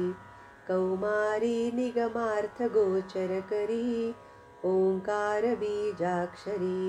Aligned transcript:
कौमारी 0.68 1.58
निगमार्थगोचरकरी 1.74 3.84
ओङ्कारबीजाक्षरी 4.72 6.82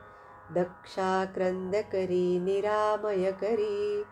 दक्षाक्रन्दकरी 0.52 2.40
निरामयकरी। 2.40 4.04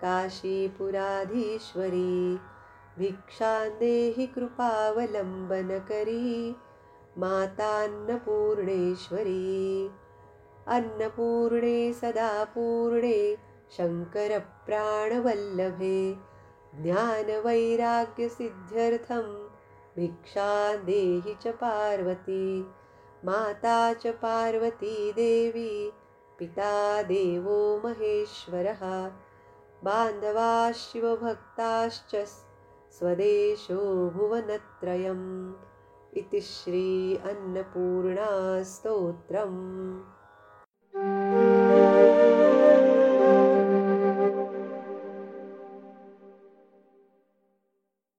काशीपुराधीश्वरी। 0.00 2.38
भिक्षान्देहि 2.98 4.26
कृपावलम्बनकरी 4.26 6.56
मातान्नपूर्णेश्वरी। 7.18 9.90
अन्नपूर्णे 10.66 11.92
सदा 11.92 12.44
पूर्णे 12.44 13.38
शङ्करप्राणवल्लभे। 13.76 16.16
ज्ञानवैराग्यसिद्ध्यर्थं 16.82 19.48
भिक्षा 19.96 20.76
देहि 20.76 21.34
च 21.34 21.46
पार्वती। 21.46 22.70
माता 23.24 23.92
च 23.92 24.06
पार्वती 24.06 25.12
देवी 25.12 25.92
पिता 26.38 27.02
देवो 27.02 27.80
महेश्वरः। 27.84 29.10
बान्धवा 29.84 30.72
शिवभक्ताश्च 30.72 32.26
स्वदेशो 32.98 34.10
भुवनत्रयम् 34.10 35.52
इति 36.16 36.40
श्री 36.40 37.16
अन्नपूर्णास्तोत्रम् 37.16 38.18